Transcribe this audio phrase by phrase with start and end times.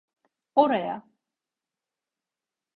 [0.55, 1.03] Oraya.